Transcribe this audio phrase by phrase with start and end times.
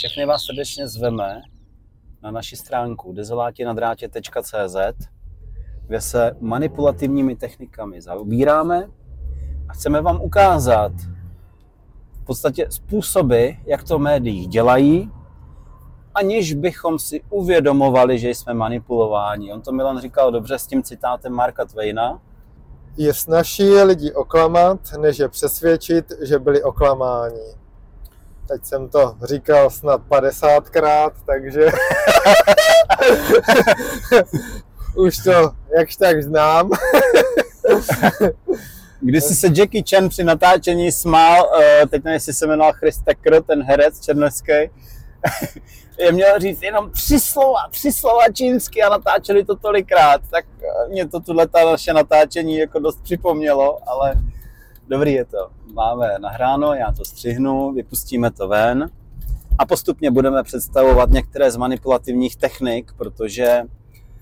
[0.00, 1.42] Všechny vás srdečně zveme
[2.22, 4.76] na naši stránku dezolátinadrátě.cz,
[5.86, 8.88] kde se manipulativními technikami zaobíráme
[9.68, 10.92] a chceme vám ukázat
[12.12, 15.10] v podstatě způsoby, jak to médií dělají,
[16.14, 19.52] aniž bychom si uvědomovali, že jsme manipulováni.
[19.52, 22.22] On to Milan říkal dobře s tím citátem Marka Twaina.
[22.96, 27.59] Je snažší lidi oklamat, než je přesvědčit, že byli oklamáni.
[28.50, 31.60] Teď jsem to říkal snad 50krát, takže
[34.96, 36.70] už to jakž tak znám.
[39.00, 42.96] Když si se Jackie Chan při natáčení smál, eh, teď nevím, jestli se jmenoval Chris
[42.96, 44.52] Tucker, ten herec černoský,
[45.98, 50.88] je měl říct jenom tři slova, tři slova čínsky a natáčeli to tolikrát, tak eh,
[50.88, 54.14] mě to tuhle naše natáčení jako dost připomnělo, ale
[54.90, 55.50] dobrý je to.
[55.74, 58.90] Máme nahráno, já to střihnu, vypustíme to ven
[59.58, 63.62] a postupně budeme představovat některé z manipulativních technik, protože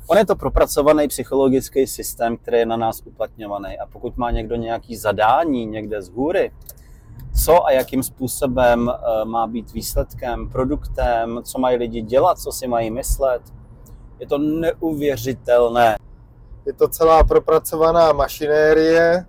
[0.06, 3.78] on je to propracovaný psychologický systém, který je na nás uplatňovaný.
[3.78, 6.53] A pokud má někdo nějaký zadání někde z hůry,
[7.45, 12.69] co a jakým způsobem eh, má být výsledkem, produktem, co mají lidi dělat, co si
[12.69, 13.43] mají myslet,
[14.21, 15.97] je to neuvěřitelné.
[16.67, 19.27] Je to celá propracovaná mašinérie,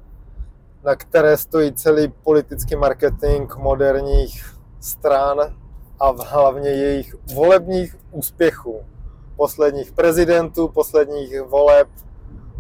[0.84, 5.56] na které stojí celý politický marketing moderních stran
[6.00, 8.86] a hlavně jejich volebních úspěchů.
[9.36, 11.88] Posledních prezidentů, posledních voleb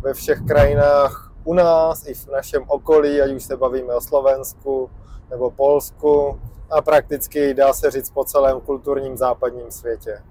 [0.02, 4.89] ve všech krajinách u nás i v našem okolí, ať už se bavíme o Slovensku
[5.30, 6.39] nebo Polsku
[6.70, 10.22] a prakticky dá se říct po celém kulturním západním světě.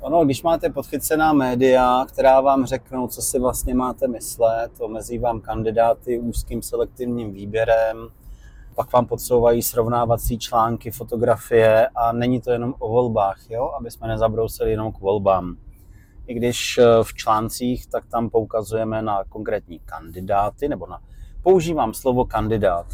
[0.00, 5.40] Ono, když máte podchycená média, která vám řeknou, co si vlastně máte myslet, omezí vám
[5.40, 8.08] kandidáty úzkým selektivním výběrem,
[8.74, 13.72] pak vám podsouvají srovnávací články, fotografie a není to jenom o volbách, jo?
[13.80, 15.56] aby jsme nezabrousili jenom k volbám.
[16.26, 21.00] I když eh, v článcích, tak tam poukazujeme na konkrétní kandidáty, nebo na,
[21.42, 22.86] používám slovo kandidát.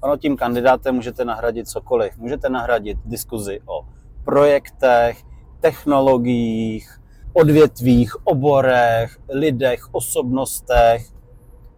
[0.00, 2.16] Ono tím kandidátem můžete nahradit cokoliv.
[2.18, 3.86] Můžete nahradit diskuzi o
[4.24, 5.33] projektech,
[5.64, 7.00] technologiích,
[7.32, 11.06] odvětvích, oborech, lidech, osobnostech.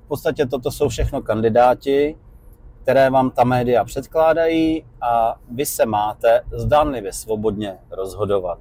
[0.05, 2.17] V podstatě toto jsou všechno kandidáti,
[2.83, 8.59] které vám ta média předkládají a vy se máte zdánlivě svobodně rozhodovat.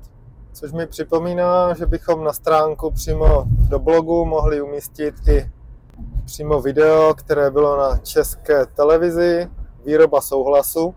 [0.53, 5.51] Což mi připomíná, že bychom na stránku přímo do blogu mohli umístit i
[6.25, 9.49] přímo video, které bylo na české televizi,
[9.85, 10.95] výroba souhlasu,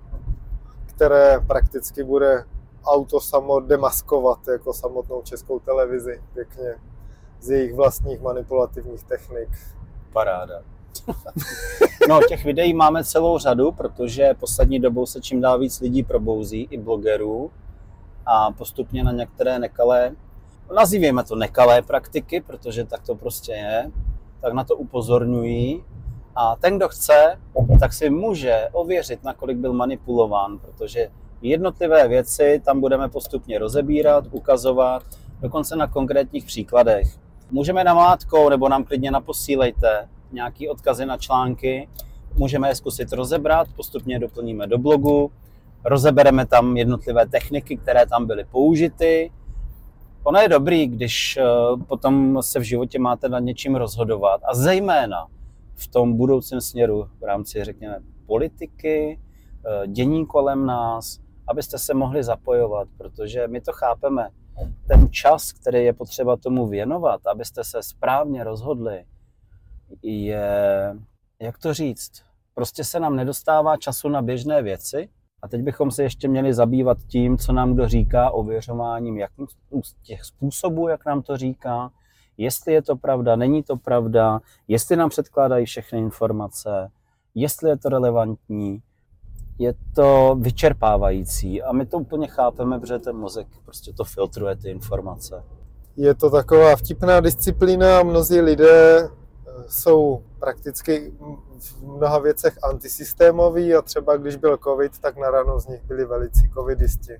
[0.87, 2.44] které prakticky bude
[2.84, 6.75] auto samo demaskovat jako samotnou českou televizi pěkně
[7.41, 9.49] z jejich vlastních manipulativních technik.
[10.12, 10.62] Paráda.
[12.09, 16.69] no, těch videí máme celou řadu, protože poslední dobou se čím dál víc lidí probouzí,
[16.71, 17.50] i blogerů,
[18.27, 20.12] a postupně na některé nekalé,
[20.77, 23.91] nazýváme to nekalé praktiky, protože tak to prostě je,
[24.41, 25.84] tak na to upozorňují.
[26.34, 27.41] A ten, kdo chce,
[27.81, 31.11] tak si může ověřit, nakolik byl manipulován, protože
[31.43, 35.03] Jednotlivé věci tam budeme postupně rozebírat, ukazovat,
[35.41, 37.19] dokonce na konkrétních příkladech.
[37.50, 41.88] Můžeme namátkou nebo nám klidně naposílejte nějaký odkazy na články,
[42.34, 45.31] můžeme je zkusit rozebrat, postupně doplníme do blogu,
[45.84, 49.32] rozebereme tam jednotlivé techniky, které tam byly použity.
[50.22, 51.43] Ono je dobrý, když eh,
[51.87, 55.26] potom se v životě máte nad něčím rozhodovat a zejména
[55.75, 59.19] v tom budoucím směru v rámci, řekněme, politiky,
[59.66, 61.20] eh, dění kolem nás,
[61.50, 64.28] abyste se mohli zapojovat, protože my to chápeme.
[64.88, 69.04] Ten čas, který je potřeba tomu věnovat, abyste se správně rozhodli,
[70.03, 70.97] je,
[71.41, 72.12] jak to říct,
[72.54, 75.08] prostě se nám nedostává času na běžné věci.
[75.42, 79.31] A teď bychom se ještě měli zabývat tím, co nám kdo říká, ověřováním jak
[80.03, 81.91] těch způsobů, jak nám to říká,
[82.37, 86.91] jestli je to pravda, není to pravda, jestli nám předkládají všechny informace,
[87.34, 88.82] jestli je to relevantní,
[89.58, 94.70] je to vyčerpávající a my to úplně chápeme, protože ten mozek prostě to filtruje ty
[94.70, 95.44] informace.
[95.96, 99.10] Je to taková vtipná disciplína, mnozí lidé eh,
[99.69, 101.12] jsou prakticky
[101.58, 106.04] v mnoha věcech antisystémoví a třeba když byl covid, tak na rano z nich byli
[106.04, 107.12] velicí covidisti.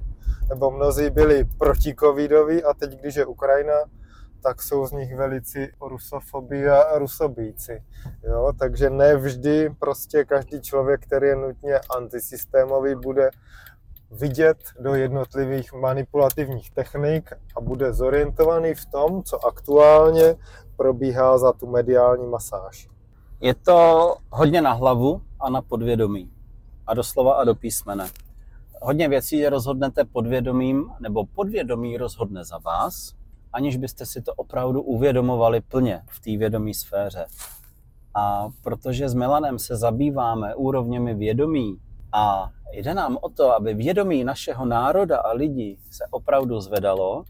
[0.49, 3.75] Nebo mnozí byli proti covidoví a teď, když je Ukrajina,
[4.43, 7.83] tak jsou z nich velici rusofobii a rusobíci.
[8.23, 8.53] Jo?
[8.59, 13.31] Takže ne vždy prostě každý člověk, který je nutně antisystémový, bude
[14.11, 20.37] vidět do jednotlivých manipulativních technik a bude zorientovaný v tom, co aktuálně
[20.77, 22.89] probíhá za tu mediální masáž.
[23.41, 26.31] Je to hodně na hlavu a na podvědomí.
[26.87, 28.09] A doslova a do písmene.
[28.83, 33.15] hodně věcí rozhodnete podvědomím, nebo podvědomí rozhodne za vás,
[33.53, 37.27] aniž byste si to opravdu uvědomovali plně v té vědomí sféře.
[38.15, 41.77] A protože s Milanem se zabýváme úrovněmi vědomí
[42.13, 47.25] a jde nám o to, aby vědomí našeho národa a lidí se opravdu zvedalo,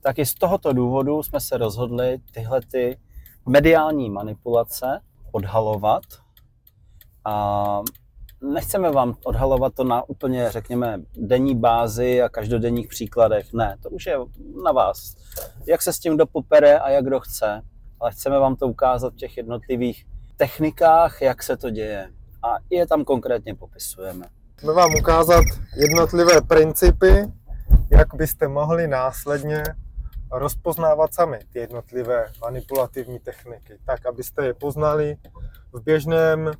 [0.00, 2.98] tak i z tohoto důvodu jsme se rozhodli tyhle ty
[3.46, 5.00] mediální manipulace
[5.32, 6.02] odhalovat.
[7.24, 7.82] A
[8.42, 13.52] nechceme vám odhalovat to na úplně, řekněme, denní bázi a každodenních příkladech.
[13.52, 14.18] Ne, to už je
[14.64, 15.16] na vás.
[15.66, 17.62] Jak se s tím dopopere a jak kdo chce.
[18.00, 20.06] Ale chceme vám to ukázat v těch jednotlivých
[20.36, 22.10] technikách, jak se to děje.
[22.42, 24.26] A je tam konkrétně popisujeme.
[24.56, 25.44] Chceme vám ukázat
[25.76, 27.32] jednotlivé principy,
[27.90, 29.62] jak byste mohli následně
[30.32, 35.16] rozpoznávat sami ty jednotlivé manipulativní techniky, tak abyste je poznali
[35.72, 36.50] v běžném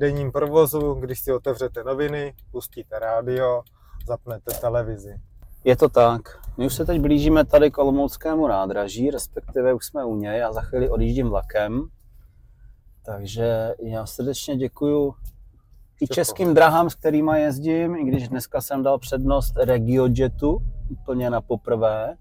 [0.00, 3.62] denním provozu, když si otevřete noviny, pustíte rádio,
[4.06, 5.14] zapnete televizi.
[5.64, 6.20] Je to tak.
[6.58, 10.52] My už se teď blížíme tady k Olomouckému nádraží, respektive už jsme u něj a
[10.52, 11.82] za chvíli odjíždím vlakem.
[13.04, 15.14] Takže já srdečně děkuju
[16.00, 20.58] i českým drahám, s kterými jezdím, i když dneska jsem dal přednost RegioJetu
[20.90, 22.16] úplně na poprvé.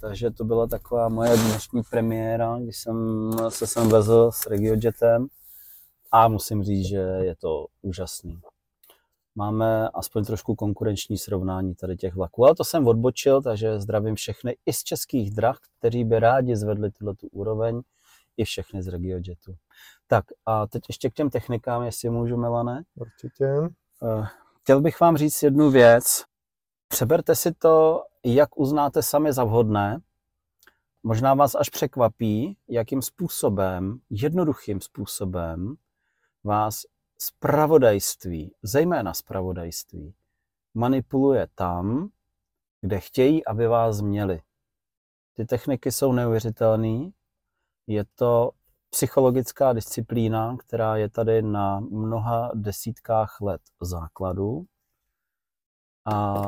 [0.00, 5.28] Takže to byla taková moje dnešní premiéra, když jsem se sem vezl s RegioJetem
[6.12, 8.40] a musím říct, že je to úžasný.
[9.34, 14.56] Máme aspoň trošku konkurenční srovnání tady těch vlaků, ale to jsem odbočil, takže zdravím všechny
[14.66, 17.82] i z českých drah, kteří by rádi zvedli tuto tu úroveň,
[18.36, 19.54] i všechny z RegioJetu.
[20.06, 22.82] Tak a teď ještě k těm technikám, jestli můžu, Melane.
[22.94, 23.46] Určitě.
[24.02, 24.26] Eh,
[24.62, 26.24] chtěl bych vám říct jednu věc.
[26.88, 29.98] Přeberte si to, jak uznáte sami za vhodné.
[31.02, 35.76] Možná vás až překvapí, jakým způsobem, jednoduchým způsobem,
[36.44, 36.82] vás
[37.18, 40.14] spravodajství, zejména spravodajství,
[40.74, 42.08] manipuluje tam,
[42.80, 44.42] kde chtějí, aby vás měli.
[45.34, 47.10] Ty techniky jsou neuvěřitelné.
[47.86, 48.50] Je to
[48.90, 54.64] psychologická disciplína, která je tady na mnoha desítkách let základu.
[56.12, 56.44] A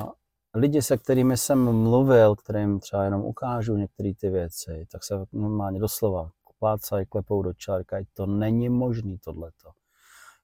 [0.54, 5.80] lidi, se kterými jsem mluvil, kterým třeba jenom ukážu některé ty věci, tak se normálně
[5.80, 6.30] doslova
[6.64, 9.70] plácají, klepou do čárka, to není možný tohleto.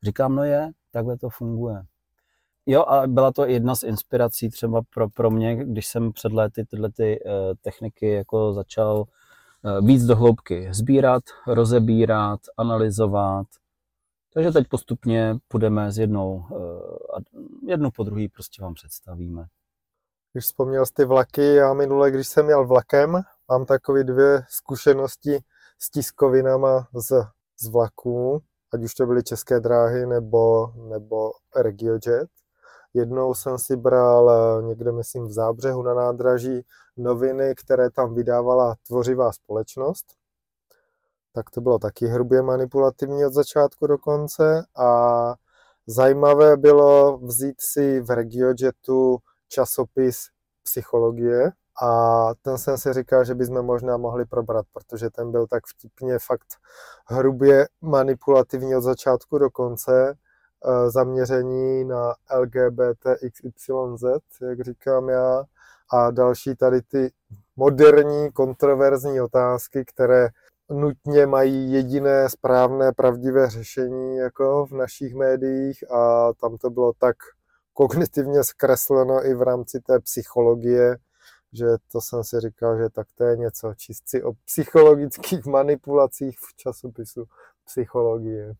[0.02, 1.82] Říkám, no je, takhle to funguje.
[2.66, 6.64] Jo, a byla to jedna z inspirací třeba pro, pro mě, když jsem před lety
[6.64, 13.46] tyhle ty, uh, techniky jako začal uh, víc do hloubky sbírat, rozebírat, analyzovat.
[14.34, 17.20] Takže teď postupně půjdeme s jednou, uh,
[17.66, 19.46] jednu po druhý prostě vám představíme.
[20.32, 25.38] Když vzpomněl jsi ty vlaky, já minule, když jsem jel vlakem, mám takové dvě zkušenosti
[25.78, 27.26] s tiskovinama z,
[27.60, 28.42] z vlaků
[28.74, 32.28] ať už to byly české dráhy nebo, nebo RegioJet.
[32.94, 36.62] Jednou jsem si bral eh, někde, myslím, v Zábřehu na nádraží
[36.96, 40.06] noviny, které tam vydávala tvořivá společnost.
[41.32, 44.64] Tak to bylo taky hrubě manipulativní od začátku do konce.
[44.76, 45.34] A
[45.86, 49.18] zajímavé bylo vzít si v RegioJetu
[49.48, 50.26] časopis
[50.62, 51.52] psychologie,
[51.82, 56.18] a ten jsem si říkal, že bychom možná mohli probrat, protože ten byl tak vtipně
[56.18, 56.46] fakt
[57.06, 64.04] hrubě manipulativní od začátku do konce, e, zaměření na LGBTXYZ,
[64.42, 65.44] jak říkám já,
[65.92, 67.12] a další tady ty
[67.56, 70.28] moderní, kontroverzní otázky, které
[70.70, 77.16] nutně mají jediné správné, pravdivé řešení jako v našich médiích a tam to bylo tak
[77.72, 80.96] kognitivně zkresleno i v rámci té psychologie,
[81.52, 86.56] že to jsem si říkal, že tak to je něco čistci o psychologických manipulacích v
[86.56, 87.24] časopisu
[87.64, 88.54] psychologie.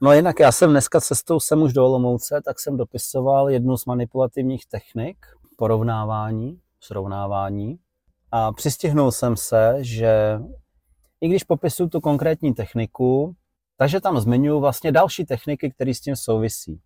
[0.00, 3.86] No jinak já jsem dneska cestou jsem už do Olomouce, tak jsem dopisoval jednu z
[3.86, 5.16] manipulativních technik,
[5.56, 7.78] porovnávání, srovnávání.
[8.32, 10.40] A přistihnul jsem se, že
[11.20, 13.36] i když popisuju tu konkrétní techniku,
[13.76, 16.80] takže tam zmiňuji vlastně další techniky, které s tím souvisí.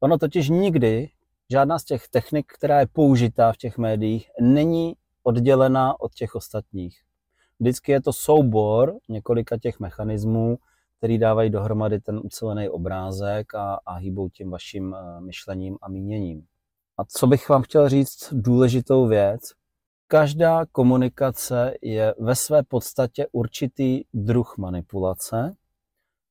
[0.00, 1.10] Ono totiž nikdy
[1.50, 7.02] žádná z těch technik, která je použitá v těch médiích, není oddělená od těch ostatních.
[7.60, 10.58] Vždycky je to soubor několika těch mechanismů,
[10.98, 16.46] který dávají dohromady ten ucelený obrázek a, a hýbou tím vaším eh, myšlením a míněním.
[16.98, 19.40] A co bych vám chtěl říct důležitou věc,
[20.06, 25.56] každá komunikace je ve své podstatě určitý druh manipulace.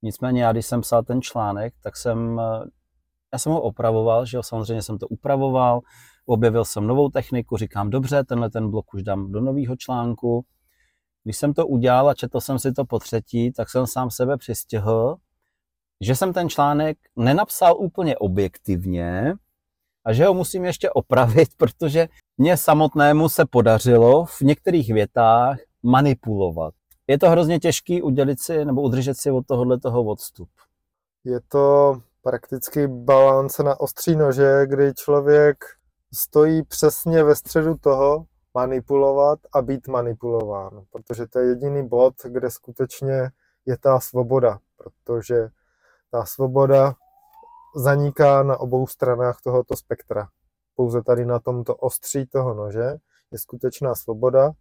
[0.01, 2.69] Nicméně já, když jsem psal ten článek, tak jsem eh,
[3.33, 5.81] já jsem ho opravoval, že jo, samozřejmě jsem to upravoval,
[6.25, 10.45] objevil jsem novou techniku, říkám, dobře, tenhle ten blok už dám do nového článku.
[11.23, 14.37] Když jsem to udělal a četl jsem si to po třetí, tak jsem sám sebe
[14.37, 15.15] přistihl,
[16.01, 19.33] že jsem ten článek nenapsal úplně objektivně
[20.05, 22.07] a že ho musím ještě opravit, protože
[22.37, 26.73] mně samotnému se podařilo v některých větách manipulovat.
[27.07, 30.49] Je to hrozně těžký udělit si nebo udržet si od tohohle toho odstup.
[31.23, 31.95] Je to
[32.27, 35.65] prakticky balance na ostří nože, kdy člověk
[36.13, 42.49] stojí přesně ve středu toho manipulovat a být manipulován, protože to je jediný bod, kde
[42.49, 43.31] skutečně
[43.65, 45.49] je ta svoboda, protože
[46.11, 46.93] ta svoboda
[47.75, 50.27] zaniká na obou stranách tohoto spektra.
[50.75, 52.95] Pouze tady na tomto ostří toho nože
[53.31, 54.51] je skutečná svoboda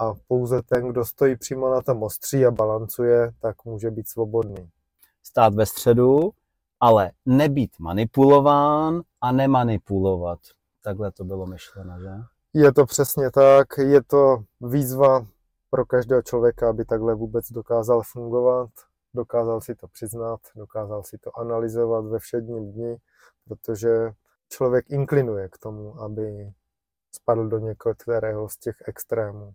[0.00, 4.70] a pouze ten, kdo stojí přímo na tom ostří a balancuje, tak může být svobodný.
[5.22, 6.32] Stát ve středu,
[6.80, 10.38] ale nebýt manipulován a nemanipulovat.
[10.84, 12.10] Takhle to bylo myšleno, že?
[12.54, 15.26] Je to přesně tak, je to výzva
[15.70, 18.70] pro každého člověka, aby takhle vůbec dokázal fungovat,
[19.14, 22.96] dokázal si to přiznat, dokázal si to analyzovat ve všedním dni,
[23.44, 24.10] protože
[24.48, 26.52] člověk inklinuje k tomu, aby
[27.12, 29.52] spadl do některého z těch extrémů.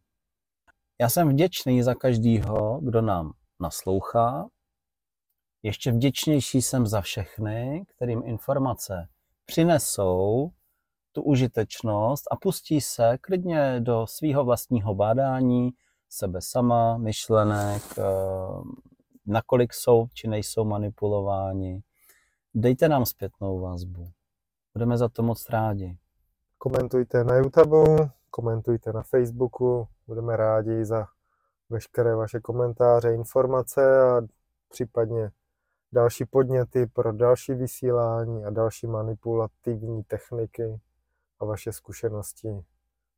[1.01, 4.49] Já jsem vděčný za každýho, kdo nám naslouchá.
[5.63, 9.07] Ještě vděčnější jsem za všechny, kterým informace
[9.45, 10.51] přinesou
[11.11, 15.71] tu užitečnost a pustí se klidně do svého vlastního bádání,
[16.09, 18.03] sebe sama, myšlenek, eh,
[19.25, 21.83] nakolik jsou či nejsou manipulováni.
[22.53, 24.11] Dejte nám zpětnou vazbu.
[24.73, 25.97] Budeme za to moc rádi.
[26.57, 31.07] Komentujte na YouTube, komentujte na Facebooku, budeme rádi za
[31.69, 34.21] veškeré vaše komentáře, informace a
[34.69, 35.31] případně
[35.93, 40.79] další podněty pro další vysílání a další manipulativní techniky
[41.39, 42.49] a vaše zkušenosti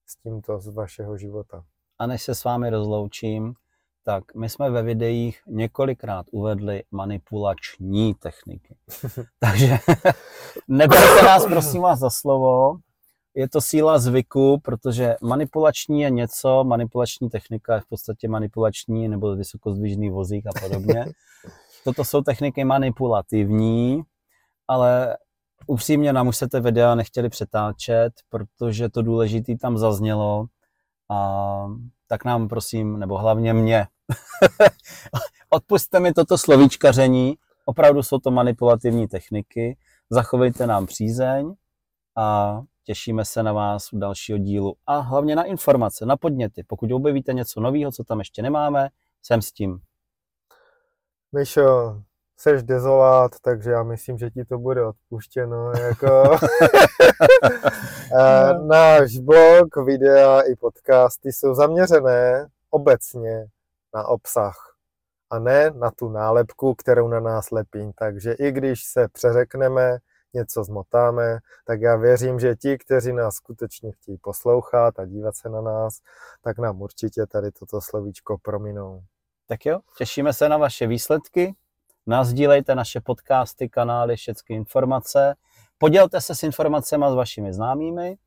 [0.05, 1.63] s tímto z vašeho života.
[1.99, 3.53] A než se s vámi rozloučím,
[4.03, 8.75] tak my jsme ve videích několikrát uvedli manipulační techniky.
[9.39, 9.77] Takže
[10.67, 12.77] neberte nás prosím vás za slovo,
[13.35, 19.35] je to síla zvyku, protože manipulační je něco, manipulační technika je v podstatě manipulační nebo
[19.35, 21.05] vysokozdvižný vozík a podobně.
[21.85, 24.03] Toto jsou techniky manipulativní,
[24.67, 25.17] ale
[25.67, 30.45] upřímně nám už se ty videa nechtěli přetáčet, protože to důležité tam zaznělo
[31.11, 31.67] a
[32.07, 33.87] tak nám prosím, nebo hlavně mě,
[35.49, 39.77] odpustte mi toto slovíčkaření, opravdu jsou to manipulativní techniky,
[40.09, 41.53] zachovejte nám přízeň
[42.17, 46.63] a těšíme se na vás u dalšího dílu a hlavně na informace, na podněty.
[46.67, 48.89] Pokud objevíte něco nového, co tam ještě nemáme,
[49.21, 49.79] jsem s tím.
[51.35, 52.01] Myšo,
[52.37, 55.71] seš dezolát, takže já myslím, že ti to bude odpuštěno.
[55.71, 56.37] Jako...
[58.67, 63.45] Náš blog, videa i podcasty jsou zaměřené obecně
[63.95, 64.55] na obsah
[65.29, 67.91] a ne na tu nálepku, kterou na nás lepí.
[67.95, 69.97] Takže i když se přeřekneme,
[70.33, 75.49] něco zmotáme, tak já věřím, že ti, kteří nás skutečně chtějí poslouchat a dívat se
[75.49, 75.93] na nás,
[76.41, 79.03] tak nám určitě tady toto slovíčko prominou.
[79.47, 81.55] Tak jo, těšíme se na vaše výsledky.
[82.07, 85.35] Nazdílejte naše podcasty, kanály, všechny informace.
[85.77, 88.17] Podělte se s informacemi s vašimi známými.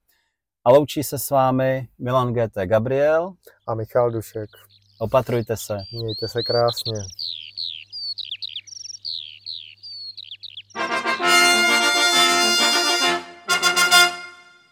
[0.64, 3.32] A loučí se s vámi Milan GT Gabriel
[3.66, 4.50] a Michal Dušek.
[4.98, 5.78] Opatrujte se.
[5.92, 6.98] Mějte se krásně.